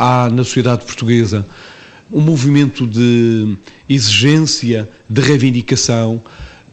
há 0.00 0.30
na 0.30 0.42
sociedade 0.42 0.84
portuguesa 0.86 1.46
um 2.12 2.20
movimento 2.20 2.86
de 2.86 3.56
exigência, 3.88 4.88
de 5.08 5.20
reivindicação 5.20 6.20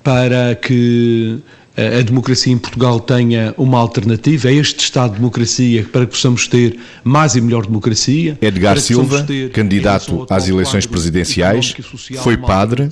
para 0.03 0.55
que 0.55 1.39
a 1.77 2.01
democracia 2.01 2.51
em 2.51 2.57
Portugal 2.57 2.99
tenha 2.99 3.53
uma 3.55 3.77
alternativa 3.77 4.47
a 4.47 4.51
este 4.51 4.79
Estado 4.79 5.11
de 5.11 5.17
democracia 5.17 5.87
para 5.91 6.07
que 6.07 6.11
possamos 6.11 6.47
ter 6.47 6.75
mais 7.03 7.35
e 7.35 7.41
melhor 7.41 7.67
democracia. 7.67 8.35
Edgar 8.41 8.79
Silva, 8.79 9.23
candidato 9.53 10.25
às 10.27 10.47
eleições 10.47 10.87
presidenciais, 10.87 11.75
foi 12.23 12.35
padre, 12.35 12.89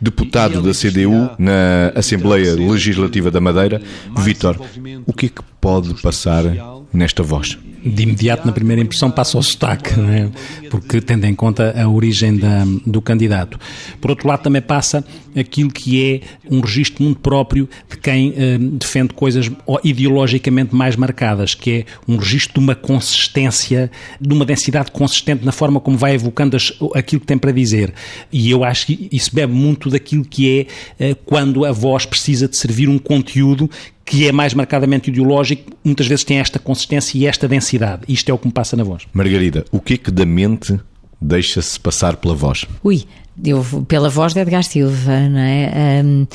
deputado 0.00 0.62
da 0.62 0.72
CDU 0.72 1.30
na 1.38 1.92
Assembleia 1.96 2.54
Legislativa 2.54 3.32
da 3.32 3.40
Madeira. 3.40 3.82
Vítor, 4.16 4.60
o 5.04 5.12
que 5.12 5.26
é 5.26 5.28
que 5.30 5.42
pode 5.60 5.94
passar 6.00 6.44
nesta 6.92 7.22
voz? 7.22 7.58
de 7.84 8.02
imediato, 8.02 8.46
na 8.46 8.52
primeira 8.52 8.82
impressão, 8.82 9.10
passa 9.10 9.38
ao 9.38 9.42
sotaque, 9.42 9.90
é? 10.00 10.28
porque 10.68 11.00
tendo 11.00 11.24
em 11.24 11.34
conta 11.34 11.74
a 11.80 11.88
origem 11.88 12.36
da, 12.36 12.64
do 12.86 13.00
candidato. 13.00 13.58
Por 14.00 14.10
outro 14.10 14.28
lado, 14.28 14.42
também 14.42 14.60
passa 14.60 15.04
aquilo 15.36 15.70
que 15.70 16.04
é 16.04 16.20
um 16.50 16.60
registro 16.60 17.02
muito 17.02 17.20
próprio 17.20 17.68
de 17.88 17.96
quem 17.96 18.34
eh, 18.36 18.58
defende 18.58 19.14
coisas 19.14 19.50
ideologicamente 19.82 20.74
mais 20.74 20.96
marcadas, 20.96 21.54
que 21.54 21.70
é 21.70 21.84
um 22.06 22.16
registro 22.16 22.54
de 22.54 22.60
uma 22.60 22.74
consistência, 22.74 23.90
de 24.20 24.34
uma 24.34 24.44
densidade 24.44 24.90
consistente 24.90 25.44
na 25.44 25.52
forma 25.52 25.80
como 25.80 25.96
vai 25.96 26.14
evocando 26.14 26.56
as, 26.56 26.72
aquilo 26.94 27.20
que 27.20 27.26
tem 27.26 27.38
para 27.38 27.52
dizer. 27.52 27.94
E 28.32 28.50
eu 28.50 28.64
acho 28.64 28.86
que 28.86 29.08
isso 29.10 29.34
bebe 29.34 29.52
muito 29.52 29.88
daquilo 29.88 30.24
que 30.24 30.66
é 30.98 31.10
eh, 31.10 31.16
quando 31.24 31.64
a 31.64 31.72
voz 31.72 32.04
precisa 32.04 32.46
de 32.46 32.56
servir 32.56 32.88
um 32.88 32.98
conteúdo 32.98 33.70
que 34.10 34.26
é 34.26 34.32
mais 34.32 34.52
marcadamente 34.54 35.08
ideológico, 35.08 35.70
muitas 35.84 36.08
vezes 36.08 36.24
tem 36.24 36.40
esta 36.40 36.58
consistência 36.58 37.16
e 37.16 37.26
esta 37.26 37.46
densidade. 37.46 38.02
Isto 38.08 38.28
é 38.28 38.34
o 38.34 38.38
que 38.38 38.48
me 38.48 38.52
passa 38.52 38.76
na 38.76 38.82
voz. 38.82 39.04
Margarida, 39.14 39.64
o 39.70 39.80
que 39.80 39.94
é 39.94 39.96
que 39.96 40.10
da 40.10 40.26
mente 40.26 40.80
deixa-se 41.20 41.78
passar 41.78 42.16
pela 42.16 42.34
voz? 42.34 42.66
Ui, 42.82 43.04
eu, 43.44 43.64
pela 43.86 44.08
voz 44.08 44.34
de 44.34 44.40
Edgar 44.40 44.64
Silva, 44.64 45.28
não 45.28 45.38
é? 45.38 46.02
Um, 46.04 46.26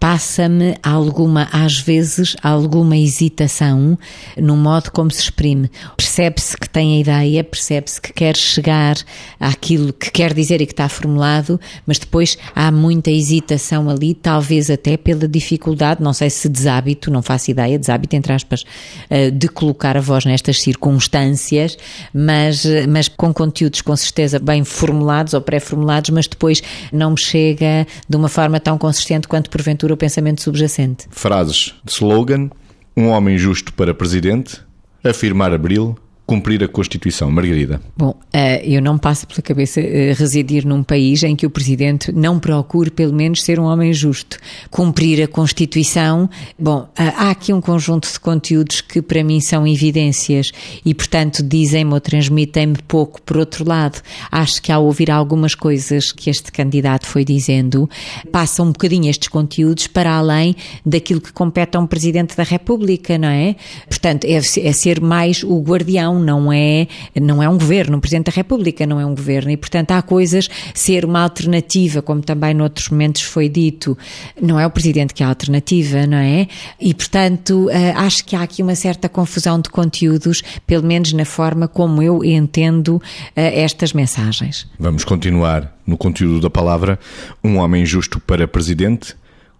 passa-me 0.00 0.76
alguma, 0.82 1.48
às 1.52 1.78
vezes, 1.78 2.36
alguma 2.42 2.96
hesitação 2.96 3.98
no 4.36 4.56
modo 4.56 4.90
como 4.92 5.10
se 5.10 5.22
exprime. 5.22 5.70
Percebe-se 5.96 6.56
que 6.56 6.68
tem 6.68 6.96
a 6.96 7.00
ideia, 7.00 7.44
percebe-se 7.44 8.00
que 8.00 8.12
quer 8.12 8.36
chegar 8.36 8.96
àquilo 9.40 9.92
que 9.92 10.10
quer 10.10 10.32
dizer 10.32 10.60
e 10.60 10.66
que 10.66 10.72
está 10.72 10.88
formulado, 10.88 11.60
mas 11.86 11.98
depois 11.98 12.38
há 12.54 12.70
muita 12.70 13.10
hesitação 13.10 13.90
ali, 13.90 14.14
talvez 14.14 14.70
até 14.70 14.96
pela 14.96 15.26
dificuldade, 15.26 16.02
não 16.02 16.12
sei 16.12 16.30
se 16.30 16.48
deshábito, 16.48 17.10
não 17.10 17.22
faço 17.22 17.50
ideia, 17.50 17.78
deshábito 17.78 18.14
entre 18.14 18.32
aspas, 18.32 18.64
eh, 19.10 19.30
de 19.30 19.48
colocar 19.48 19.96
a 19.96 20.00
voz 20.00 20.24
nestas 20.24 20.60
circunstâncias, 20.60 21.76
mas, 22.14 22.64
mas 22.88 23.08
com 23.08 23.32
conteúdos 23.32 23.82
com 23.82 23.96
certeza 23.96 24.38
bem 24.38 24.62
formulados 24.64 25.34
ou 25.34 25.40
pré-formulados, 25.40 26.10
mas 26.10 26.26
depois 26.26 26.62
não 26.92 27.10
me 27.10 27.20
chega 27.20 27.86
de 28.08 28.16
uma 28.16 28.28
forma 28.28 28.60
tão 28.60 28.78
consistente 28.78 29.26
quanto 29.26 29.50
porventura 29.50 29.87
o 29.92 29.96
pensamento 29.96 30.42
subjacente. 30.42 31.06
Frases 31.10 31.74
de 31.84 31.92
slogan: 31.92 32.50
um 32.96 33.08
homem 33.08 33.38
justo 33.38 33.72
para 33.72 33.94
presidente, 33.94 34.60
afirmar 35.04 35.52
abril, 35.52 35.96
cumprir 36.28 36.62
a 36.62 36.68
Constituição. 36.68 37.30
Margarida. 37.30 37.80
Bom, 37.96 38.14
eh, 38.30 38.62
eu 38.62 38.82
não 38.82 38.98
passo 38.98 39.26
pela 39.26 39.40
cabeça 39.40 39.80
eh, 39.80 40.12
residir 40.12 40.66
num 40.66 40.82
país 40.82 41.22
em 41.22 41.34
que 41.34 41.46
o 41.46 41.50
Presidente 41.50 42.12
não 42.12 42.38
procure, 42.38 42.90
pelo 42.90 43.14
menos, 43.14 43.42
ser 43.42 43.58
um 43.58 43.64
homem 43.64 43.94
justo. 43.94 44.36
Cumprir 44.70 45.22
a 45.22 45.26
Constituição. 45.26 46.28
Bom, 46.58 46.86
eh, 46.98 47.14
há 47.16 47.30
aqui 47.30 47.50
um 47.50 47.62
conjunto 47.62 48.12
de 48.12 48.20
conteúdos 48.20 48.82
que 48.82 49.00
para 49.00 49.24
mim 49.24 49.40
são 49.40 49.66
evidências 49.66 50.52
e, 50.84 50.92
portanto, 50.92 51.42
dizem-me 51.42 51.94
ou 51.94 52.00
transmitem-me 52.00 52.76
pouco. 52.86 53.22
Por 53.22 53.38
outro 53.38 53.66
lado, 53.66 54.02
acho 54.30 54.60
que 54.60 54.70
ao 54.70 54.84
ouvir 54.84 55.10
algumas 55.10 55.54
coisas 55.54 56.12
que 56.12 56.28
este 56.28 56.52
candidato 56.52 57.06
foi 57.06 57.24
dizendo, 57.24 57.88
passam 58.30 58.66
um 58.66 58.72
bocadinho 58.72 59.08
estes 59.08 59.28
conteúdos 59.28 59.86
para 59.86 60.12
além 60.12 60.54
daquilo 60.84 61.22
que 61.22 61.32
compete 61.32 61.78
a 61.78 61.80
um 61.80 61.86
Presidente 61.86 62.36
da 62.36 62.42
República, 62.42 63.16
não 63.16 63.28
é? 63.28 63.56
Portanto, 63.88 64.26
é, 64.26 64.36
é 64.36 64.72
ser 64.72 65.00
mais 65.00 65.42
o 65.42 65.58
guardião 65.62 66.17
não 66.18 66.52
é, 66.52 66.86
não 67.20 67.42
é 67.42 67.48
um 67.48 67.58
governo, 67.58 67.98
o 67.98 68.00
Presidente 68.00 68.26
da 68.26 68.32
República 68.32 68.86
não 68.86 69.00
é 69.00 69.06
um 69.06 69.14
governo 69.14 69.50
e, 69.50 69.56
portanto, 69.56 69.92
há 69.92 70.02
coisas, 70.02 70.48
ser 70.74 71.04
uma 71.04 71.20
alternativa, 71.20 72.02
como 72.02 72.20
também 72.20 72.54
noutros 72.54 72.88
momentos 72.88 73.22
foi 73.22 73.48
dito, 73.48 73.96
não 74.40 74.58
é 74.58 74.66
o 74.66 74.70
Presidente 74.70 75.14
que 75.14 75.22
é 75.22 75.26
a 75.26 75.28
alternativa, 75.28 76.06
não 76.06 76.18
é? 76.18 76.48
E, 76.80 76.94
portanto, 76.94 77.68
eh, 77.70 77.92
acho 77.92 78.24
que 78.24 78.36
há 78.36 78.42
aqui 78.42 78.62
uma 78.62 78.74
certa 78.74 79.08
confusão 79.08 79.60
de 79.60 79.70
conteúdos, 79.70 80.42
pelo 80.66 80.84
menos 80.84 81.12
na 81.12 81.24
forma 81.24 81.68
como 81.68 82.02
eu 82.02 82.24
entendo 82.24 83.00
eh, 83.34 83.62
estas 83.62 83.92
mensagens. 83.92 84.66
Vamos 84.78 85.04
continuar 85.04 85.76
no 85.86 85.96
conteúdo 85.96 86.40
da 86.40 86.50
palavra. 86.50 86.98
Um 87.42 87.56
homem 87.56 87.84
justo 87.86 88.20
para 88.20 88.46
Presidente, 88.46 89.14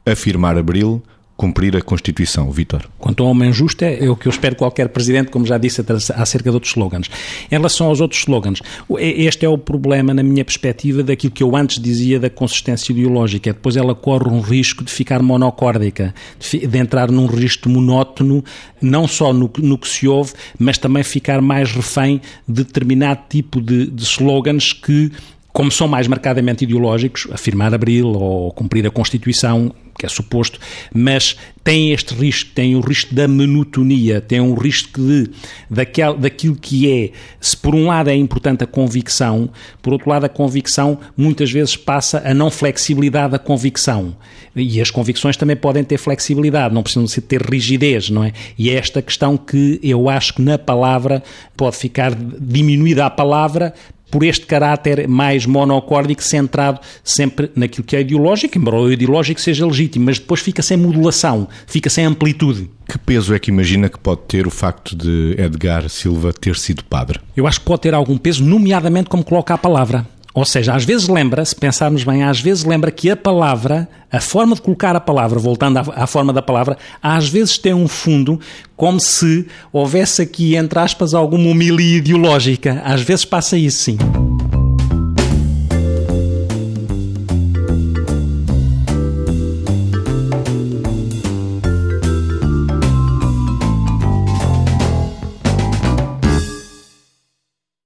afirmar 0.05 0.57
Abril, 0.57 1.03
cumprir 1.38 1.76
a 1.76 1.81
Constituição. 1.81 2.50
Vítor. 2.50 2.91
Quanto 2.99 3.22
ao 3.22 3.31
homem 3.31 3.53
justo, 3.53 3.84
é 3.84 4.10
o 4.10 4.16
que 4.16 4.26
eu 4.26 4.31
espero 4.31 4.56
qualquer 4.56 4.88
presidente, 4.88 5.31
como 5.31 5.47
já 5.47 5.56
disse 5.56 5.81
acerca 6.16 6.50
de 6.50 6.54
outros 6.54 6.72
slogans. 6.72 7.09
Em 7.50 7.54
relação 7.54 7.87
aos 7.87 8.00
outros 8.00 8.21
slogans, 8.21 8.60
este 8.99 9.47
é 9.47 9.49
o 9.49 9.56
problema, 9.56 10.12
na 10.12 10.22
minha 10.22 10.44
perspectiva, 10.44 11.00
daquilo 11.00 11.32
que 11.32 11.43
eu 11.43 11.54
antes 11.54 11.81
dizia 11.81 12.19
da 12.19 12.28
consistência 12.28 12.93
ideológica. 12.93 13.53
Depois 13.53 13.76
ela 13.76 13.94
corre 13.94 14.28
um 14.28 14.41
risco 14.41 14.82
de 14.82 14.91
ficar 14.91 15.22
monocórdica, 15.22 16.12
de 16.41 16.78
entrar 16.78 17.09
num 17.09 17.26
registro 17.26 17.70
monótono, 17.70 18.44
não 18.82 19.06
só 19.06 19.32
no, 19.32 19.49
no 19.59 19.78
que 19.78 19.87
se 19.87 20.09
ouve, 20.09 20.32
mas 20.59 20.76
também 20.76 21.05
ficar 21.05 21.41
mais 21.41 21.70
refém 21.70 22.20
de 22.49 22.65
determinado 22.65 23.20
tipo 23.28 23.62
de, 23.62 23.87
de 23.87 24.03
slogans 24.03 24.72
que 24.72 25.12
como 25.53 25.72
são 25.72 25.88
mais 25.88 26.06
marcadamente 26.06 26.62
ideológicos, 26.62 27.26
afirmar 27.32 27.75
Abril 27.75 28.06
ou 28.09 28.53
cumprir 28.53 28.87
a 28.87 28.91
Constituição, 28.93 29.75
que 29.99 30.07
é 30.07 30.09
suposto, 30.09 30.61
mas 30.95 31.37
tem 31.65 31.93
este 31.93 32.15
risco, 32.15 32.51
tem 32.55 32.77
o 32.77 32.81
risco 32.81 33.15
da 33.15 33.27
monotonia, 33.27 34.21
tem 34.21 34.41
um 34.41 34.55
risco 34.55 35.01
de, 35.01 35.29
daquel, 35.69 36.17
daquilo 36.17 36.57
que 36.57 36.91
é, 36.91 37.11
se 37.41 37.57
por 37.57 37.75
um 37.75 37.89
lado 37.89 38.09
é 38.09 38.15
importante 38.15 38.63
a 38.63 38.67
convicção, 38.67 39.51
por 39.83 39.93
outro 39.93 40.09
lado 40.09 40.25
a 40.25 40.29
convicção 40.29 40.99
muitas 41.17 41.51
vezes 41.51 41.77
passa 41.77 42.23
a 42.25 42.33
não 42.33 42.51
flexibilidade 42.51 43.33
da 43.33 43.39
convicção. 43.39 44.17
E 44.55 44.81
as 44.81 44.91
convicções 44.91 45.37
também 45.37 45.57
podem 45.57 45.85
ter 45.85 45.99
flexibilidade, 45.99 46.75
não 46.75 46.83
precisam 46.83 47.05
de 47.05 47.21
ter 47.21 47.43
rigidez, 47.43 48.09
não 48.09 48.25
é? 48.25 48.33
E 48.57 48.71
é 48.71 48.75
esta 48.75 49.03
questão 49.03 49.37
que 49.37 49.79
eu 49.83 50.09
acho 50.09 50.35
que 50.35 50.43
na 50.43 50.59
palavra 50.59 51.23
pode 51.57 51.77
ficar 51.77 52.15
diminuída 52.15 53.05
a 53.05 53.11
palavra 53.11 53.75
por 54.11 54.25
este 54.25 54.47
caráter 54.47 55.09
mais 55.09 55.47
monocórdico, 55.47 56.23
centrado 56.23 56.81
sempre 57.05 57.51
naquilo 57.55 57.85
que 57.85 57.97
é 57.97 58.01
ideológico, 58.01 58.57
embora 58.59 58.77
o 58.77 58.93
ideológico 58.93 59.41
seja 59.41 59.67
legítimo, 59.67 60.07
mas 60.07 60.19
depois 60.19 60.41
fica 60.41 60.63
sem 60.63 60.77
modulação, 60.77 61.49
fica 61.67 61.91
sem 61.91 62.05
amplitude. 62.05 62.71
Que 62.89 62.99
peso 62.99 63.35
é 63.35 63.39
que 63.39 63.51
imagina 63.51 63.89
que 63.89 63.99
pode 63.99 64.23
ter 64.23 64.47
o 64.47 64.51
facto 64.51 64.97
de 64.97 65.35
Edgar 65.39 65.89
Silva 65.89 66.33
ter 66.33 66.57
sido 66.57 66.83
padre? 66.85 67.21
Eu 67.37 67.47
acho 67.47 67.61
que 67.61 67.67
pode 67.67 67.83
ter 67.83 67.95
algum 67.95 68.17
peso, 68.17 68.43
nomeadamente 68.43 69.11
como 69.11 69.23
coloca 69.23 69.53
a 69.53 69.59
palavra. 69.59 70.07
Ou 70.38 70.44
seja, 70.44 70.72
às 70.72 70.84
vezes 70.84 71.09
lembra, 71.09 71.44
se 71.44 71.56
pensarmos 71.56 72.04
bem, 72.04 72.22
às 72.22 72.41
vezes 72.41 72.62
lembra 72.62 72.93
que 72.93 73.10
a 73.10 73.16
palavra, 73.16 73.88
a 74.10 74.21
forma 74.21 74.54
de 74.54 74.62
colocar 74.62 74.94
a 74.94 75.00
palavra, 75.00 75.37
voltando 75.37 75.78
à, 75.78 75.84
à, 75.97 76.06
forma 76.06 76.32
da 76.32 76.41
palavra, 76.41 76.78
às 77.03 77.28
vezes 77.28 77.59
tem 77.59 77.75
um 77.75 77.88
fundo 77.88 78.38
como 78.76 79.00
se 79.00 79.49
houvesse 79.72 80.22
aqui, 80.22 80.54
entre 80.54 80.78
aspas, 80.78 81.12
alguma 81.12 81.50
humilha 81.50 81.82
ideológica. 81.82 82.81
Às 82.84 83.03
vezes 83.03 83.25
passa 83.25 83.59
isso, 83.59 83.82
sim. 83.82 83.99